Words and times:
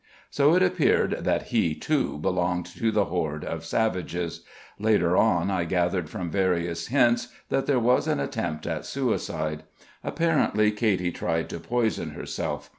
So 0.31 0.55
it 0.55 0.63
appeared 0.63 1.25
that 1.25 1.49
he 1.49 1.75
too 1.75 2.17
belonged 2.17 2.65
to 2.65 2.89
the 2.91 3.05
horde 3.05 3.45
of 3.45 3.63
savages. 3.63 4.41
Later 4.79 5.15
on, 5.15 5.51
I 5.51 5.63
gathered 5.63 6.09
from 6.09 6.31
various 6.31 6.87
hints, 6.87 7.27
that 7.49 7.67
there 7.67 7.77
was 7.77 8.07
an 8.07 8.19
attempt 8.19 8.65
at 8.65 8.83
suicide. 8.87 9.61
Apparently, 10.03 10.71
Katy 10.71 11.11
tried 11.11 11.49
to 11.51 11.59
poison 11.59 12.15
herself. 12.15 12.67